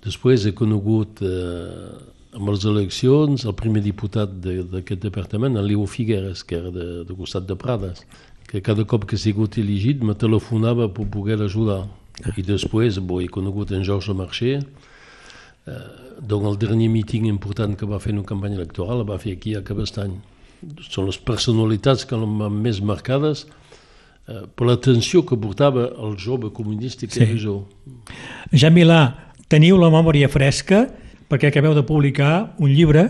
[0.03, 1.95] Després he conegut eh,
[2.35, 7.15] amb les eleccions el primer diputat d'aquest departament, el Leo Figueres, que era de, de
[7.15, 8.03] costat de Prades,
[8.47, 11.85] que cada cop que he sigut elegit me telefonava per poder ajudar.
[12.33, 14.57] I després bo, he conegut en Georges Marché,
[15.67, 15.79] eh,
[16.17, 19.35] doncs el dernier míting important que va fer en una campanya electoral el va fer
[19.37, 20.15] aquí a Cabestany.
[20.81, 27.05] Són les personalitats que m'han més marcades eh, per l'atenció que portava el jove comunista
[27.05, 27.25] que sí.
[27.27, 27.59] era jo.
[28.51, 29.01] Jean Milà,
[29.51, 30.87] teniu la memòria fresca
[31.27, 33.07] perquè acabeu de publicar un llibre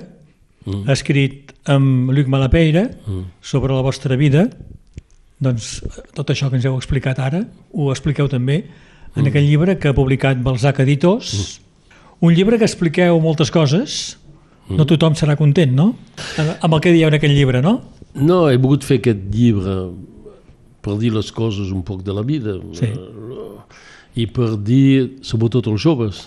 [0.65, 0.87] mm.
[0.93, 3.23] escrit amb Luc Malapeira mm.
[3.41, 4.47] sobre la vostra vida
[5.37, 5.77] doncs
[6.17, 9.29] tot això que ens heu explicat ara ho expliqueu també en mm.
[9.29, 11.91] aquell llibre que ha publicat Balzac Editors mm.
[12.25, 14.17] un llibre que expliqueu moltes coses
[14.67, 14.77] mm.
[14.79, 15.93] no tothom serà content, no?
[16.37, 17.79] amb el que dieu en aquell llibre, no?
[18.17, 19.77] No, he volgut fer aquest llibre
[20.81, 22.89] per dir les coses un poc de la vida sí.
[24.17, 26.25] i per dir sobretot als joves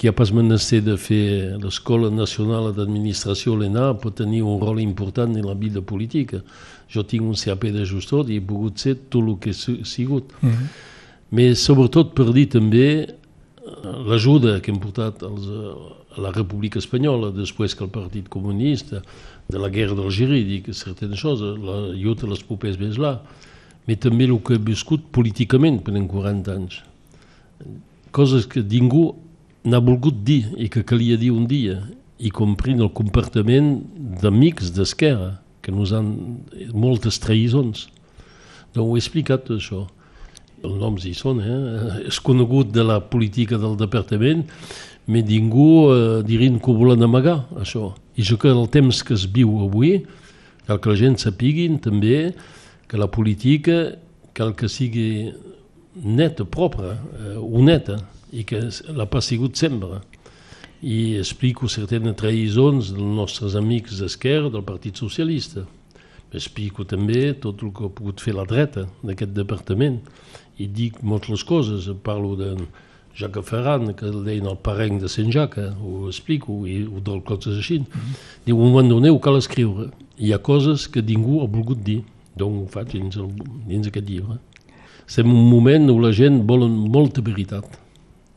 [0.00, 5.34] que ha pas menester de fer l'Escola Nacional d'Administració, l'ENA, pot tenir un rol important
[5.36, 6.40] en la vida política.
[6.88, 10.32] Jo tinc un CAP de gestor i he pogut ser tot el que he sigut.
[10.40, 10.66] Mm -hmm.
[11.36, 13.12] Però sobretot per dir també
[14.08, 15.44] l'ajuda que hem portat als,
[16.16, 19.02] a la República Espanyola després que el Partit Comunista,
[19.48, 23.20] de la guerra d'Algèria, dic certaines coses, l'ajuda a les popers més là,
[23.84, 26.80] però també el que he viscut políticament per 40 anys.
[28.10, 29.14] Coses que ningú
[29.64, 31.80] n'ha volgut dir i que calia dir un dia
[32.18, 33.80] i comprint el comportament
[34.20, 36.12] d'amics d'esquerra que nos han
[36.72, 37.88] moltes traïsons
[38.74, 39.86] doncs ho he explicat tot això.
[40.60, 42.08] Els noms hi són eh?
[42.10, 47.46] és conegut de la política del departament però ningú eh, dirien que ho volen amagar
[47.58, 47.94] això.
[48.16, 50.04] I jo que el temps que es viu avui
[50.66, 52.32] cal que la gent sapiguin també
[52.86, 53.96] que la política
[54.34, 55.32] cal que sigui
[55.94, 57.98] neta, propra, eh, honeta
[58.32, 58.62] i que
[58.94, 60.00] l'ha pas sigut sempre.
[60.80, 65.66] I explico certaines traïsons dels nostres amics d'esquerra del Partit Socialista.
[66.32, 69.98] Explico també tot el que ha pogut fer la dreta d'aquest departament
[70.62, 71.90] i dic moltes coses.
[72.04, 72.54] Parlo de
[73.18, 77.24] Jacques Ferran, que el deien el parenc de Sant Jacques, ho explico, i ho del
[77.26, 77.80] coses així.
[77.80, 78.14] Mm -hmm.
[78.46, 79.90] Diu, un moment donat ho cal escriure.
[80.18, 82.02] Hi ha coses que ningú ha volgut dir,
[82.36, 83.28] doncs ho faig dins, el,
[83.66, 84.38] dins aquest llibre.
[85.06, 87.64] Estem un moment on la gent vol molta veritat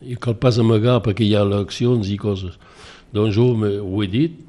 [0.05, 2.57] i cal pas amagar perquè hi ha eleccions i coses.
[3.13, 4.39] Doncs jo ho he dit,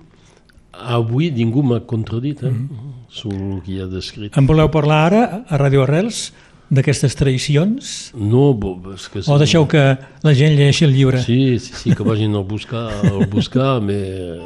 [0.72, 2.92] avui ningú m'ha contradit eh, mm -hmm.
[3.08, 4.36] sobre el que hi ha descrit.
[4.36, 6.32] En voleu parlar ara a Radio Arrels
[6.70, 8.12] d'aquestes traïcions?
[8.14, 8.58] No,
[8.94, 9.20] és que...
[9.26, 11.22] O deixeu que la gent llegeixi el llibre?
[11.22, 14.40] Sí, sí, sí que vagin a buscar, a buscar, però...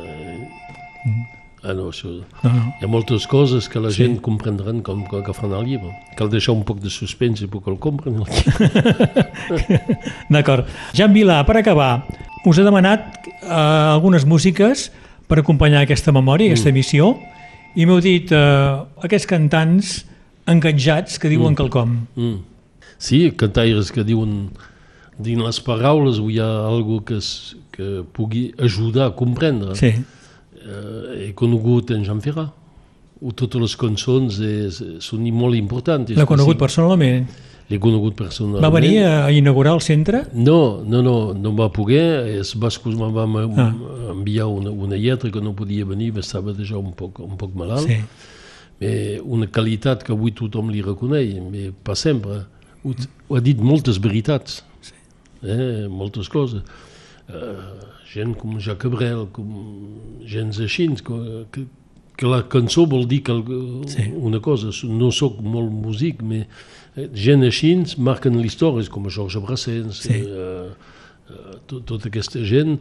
[1.07, 1.38] Mm.
[1.69, 2.09] Ah, no, això...
[2.41, 2.63] No, no.
[2.79, 4.01] Hi ha moltes coses que la sí.
[4.01, 5.91] gent comprendran com, com que fan el llibre.
[6.17, 8.23] Cal deixar un poc de suspens perquè el compren.
[10.33, 10.71] D'acord.
[10.97, 11.91] Jan Vilà, per acabar,
[12.49, 13.05] us he demanat
[13.43, 14.89] uh, algunes músiques
[15.29, 16.57] per acompanyar aquesta memòria, mm.
[16.57, 17.13] aquesta emissió,
[17.77, 19.93] i m'heu dit uh, aquests cantants
[20.49, 21.61] enganjats que diuen mm.
[21.61, 21.99] quelcom.
[22.17, 22.39] Mm.
[22.97, 24.47] Sí, cantaires que diuen
[25.21, 29.77] dins les paraules hi ha algo que, es, que pugui ajudar a comprendre.
[29.77, 29.99] Sí.
[30.59, 32.55] Eh, he conegut en Jean Ferrat,
[33.19, 36.11] o totes les cançons és, són molt importants.
[36.15, 37.27] L'ha conegut personalment?
[37.69, 38.63] L'he conegut personalment.
[38.65, 40.23] Va venir a inaugurar el centre?
[40.33, 42.05] No, no, no, no va poder.
[42.39, 43.69] Els bascos em van ah.
[44.15, 47.91] enviar una, una lletra que no podia venir, estava ja un poc, un poc malalt.
[47.91, 47.99] Sí.
[48.79, 52.45] Eh, una qualitat que avui tothom li reconeix, però per sempre.
[52.87, 54.95] Ho, ho ha dit moltes veritats, sí.
[55.43, 56.63] eh, moltes coses.
[57.29, 59.49] Uh, gent com Jacques Cabrel, com
[60.25, 61.19] gens així, que,
[61.53, 61.65] que,
[62.19, 63.37] que la cançó vol dir que,
[63.93, 64.09] sí.
[64.17, 66.47] una cosa, no sóc molt músic, però
[66.97, 70.23] eh, gent així marquen l'història, com Georges Brassens, sí.
[70.25, 70.97] eh,
[71.29, 72.79] eh, tot, tota aquesta gent,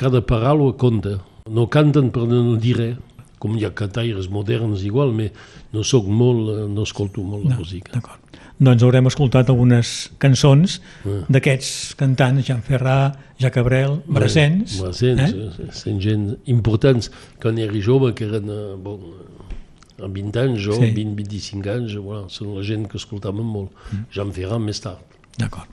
[0.00, 1.18] cada paraula compta.
[1.50, 2.96] No canten per no dir res,
[3.40, 7.52] com hi ha cantaires moderns igual, però no sóc molt, eh, no escolto molt no,
[7.54, 7.92] la música.
[7.96, 8.19] D'acord
[8.60, 11.22] doncs haurem escoltat algunes cançons ah.
[11.32, 12.98] d'aquests cantants, Jean Ferrà,
[13.40, 14.76] Jacques Cabrel, Brassens.
[14.82, 15.68] Brassens, eh?
[15.72, 17.08] sent gent importants,
[17.40, 19.00] quan era jove, que eren eh, bon,
[20.04, 20.90] amb 20 anys, jo, sí.
[20.96, 23.72] 20-25 anys, voilà, són la gent que escoltaven molt.
[23.88, 24.04] Mm.
[24.12, 25.18] Jean Ferrà més tard.
[25.40, 25.72] D'acord.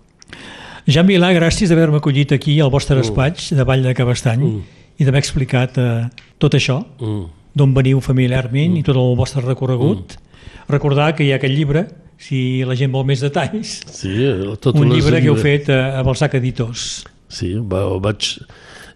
[0.87, 3.03] Jean Vilà, gràcies d'haver-me acollit aquí al vostre mm.
[3.03, 4.81] despatx de Vall de Cabestany mm.
[4.95, 6.05] i d'haver explicat eh,
[6.39, 7.51] tot això, mm.
[7.59, 8.79] d'on veniu familiarment mm.
[8.79, 10.15] i tot el vostre recorregut.
[10.15, 10.23] Mm.
[10.71, 11.83] Recordar que hi ha aquest llibre
[12.17, 13.77] si la gent vol més detalls.
[13.93, 14.15] Sí,
[14.63, 17.05] tot un llibre que heu fet a, a Balsac Editors.
[17.29, 18.31] Sí, va, ho, vaig,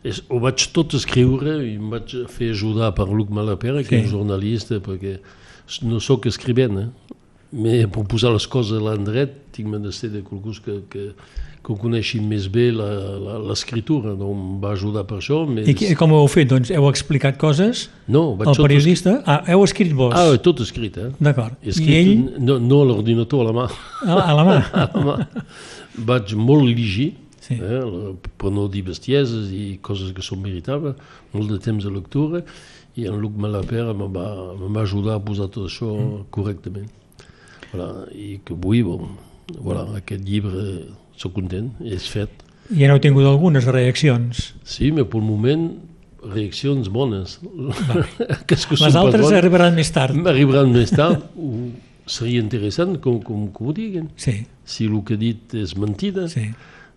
[0.08, 4.06] és, ho vaig tot escriure i em vaig fer ajudar per Luc Malapera, que sí.
[4.06, 5.20] és jornalista, perquè
[5.88, 7.18] no sóc escrivent, eh?
[7.52, 11.08] Però per posar les coses a l'endret tinc menester de qualcú que, que,
[11.62, 15.42] que coneixin més bé l'escriptura, no em va ajudar per això.
[15.50, 15.68] Més...
[15.68, 16.48] I com ho heu fet?
[16.52, 19.18] Doncs heu explicat coses no, vaig al periodista?
[19.20, 19.26] Es...
[19.28, 20.16] Ah, heu escrit vos?
[20.16, 21.10] Ah, tot escrit, eh?
[21.20, 21.58] D'acord.
[21.68, 22.14] I ell?
[22.40, 23.68] No, no a l'ordinador, a la mà.
[24.06, 24.56] Ah, a la mà?
[24.84, 25.18] a la mà.
[26.12, 27.10] Vaig molt llegir,
[27.44, 27.60] sí.
[27.60, 27.84] eh,
[28.40, 30.96] per no dir bestieses i coses que són veritables,
[31.36, 32.46] molt de temps de lectura,
[32.96, 34.32] i en Luc Malapera me va,
[34.64, 36.26] va ajudar a posar tot això mm.
[36.32, 36.90] correctament.
[37.72, 39.14] Voilà, I que avui, bon,
[39.58, 40.88] voilà, aquest llibre
[41.20, 42.44] sóc content, és fet.
[42.72, 44.52] I ja n'heu tingut algunes reaccions?
[44.68, 45.70] Sí, però pel moment
[46.22, 47.40] reaccions bones.
[48.48, 50.20] que que Les altres bones, arribaran més tard.
[50.28, 51.24] Arribaran més tard.
[52.12, 54.10] seria interessant com, com, com ho diguin.
[54.20, 54.42] Sí.
[54.68, 56.50] Si el que he dit és mentida, sí.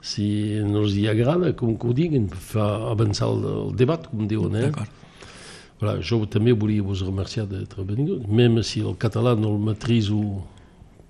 [0.02, 0.26] si
[0.66, 4.56] no els hi agrada, com que ho diguin, fa avançar el, el debat, com diuen.
[4.58, 4.68] Eh?
[4.68, 5.00] D'acord.
[5.80, 10.20] Voilà, jo també volia vos remerciar d'être venut, même si el català no el matriso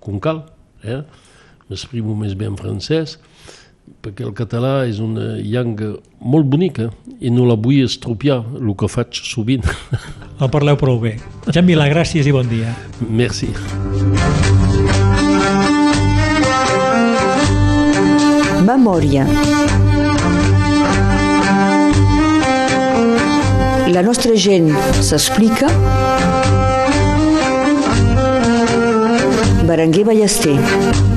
[0.05, 0.45] com cal,
[0.85, 1.01] eh?
[1.69, 3.17] m'exprimo més bé en francès,
[4.05, 6.89] perquè el català és una llengua molt bonica
[7.19, 9.65] i no la vull estropiar, el que faig sovint.
[10.43, 11.13] El parleu prou bé.
[11.47, 12.73] Jan Milà, gràcies i bon dia.
[13.07, 13.53] Merci.
[18.65, 19.23] Memòria.
[23.95, 25.71] La nostra gent s'explica.
[29.65, 31.14] Berenguer Ballester.